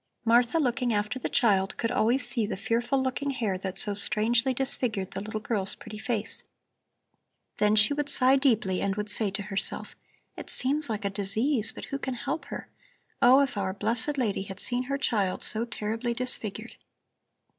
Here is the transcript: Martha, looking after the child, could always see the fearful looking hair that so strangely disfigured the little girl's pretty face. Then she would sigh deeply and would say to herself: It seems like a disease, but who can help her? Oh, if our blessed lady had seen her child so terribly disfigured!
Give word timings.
Martha, 0.25 0.57
looking 0.57 0.91
after 0.91 1.19
the 1.19 1.29
child, 1.29 1.77
could 1.77 1.91
always 1.91 2.27
see 2.27 2.47
the 2.47 2.57
fearful 2.57 2.99
looking 3.03 3.29
hair 3.29 3.55
that 3.55 3.77
so 3.77 3.93
strangely 3.93 4.51
disfigured 4.51 5.11
the 5.11 5.21
little 5.21 5.39
girl's 5.39 5.75
pretty 5.75 5.99
face. 5.99 6.43
Then 7.57 7.75
she 7.75 7.93
would 7.93 8.09
sigh 8.09 8.35
deeply 8.35 8.81
and 8.81 8.95
would 8.95 9.11
say 9.11 9.29
to 9.29 9.43
herself: 9.43 9.95
It 10.35 10.49
seems 10.49 10.89
like 10.89 11.05
a 11.05 11.11
disease, 11.11 11.71
but 11.71 11.85
who 11.85 11.99
can 11.99 12.15
help 12.15 12.45
her? 12.45 12.67
Oh, 13.21 13.41
if 13.41 13.57
our 13.57 13.73
blessed 13.75 14.17
lady 14.17 14.41
had 14.41 14.59
seen 14.59 14.85
her 14.85 14.97
child 14.97 15.43
so 15.43 15.65
terribly 15.65 16.15
disfigured! 16.15 16.77